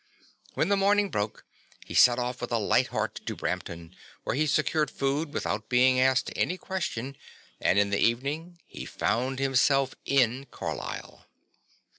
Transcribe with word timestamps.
When 0.55 0.69
the 0.69 0.75
morning 0.77 1.11
broke, 1.11 1.45
he 1.85 1.93
set 1.93 2.17
off 2.17 2.41
with 2.41 2.51
a 2.51 2.57
light 2.57 2.87
heart 2.87 3.21
to 3.23 3.35
Brampton, 3.35 3.95
where 4.23 4.35
he 4.35 4.47
secured 4.47 4.89
food 4.89 5.31
without 5.31 5.69
being 5.69 5.99
asked 5.99 6.31
any 6.35 6.57
question 6.57 7.15
and 7.59 7.77
in 7.77 7.91
the 7.91 7.99
evening 7.99 8.57
he 8.65 8.83
found 8.83 9.37
himself 9.37 9.93
in 10.05 10.47
Carlisle. 10.49 11.27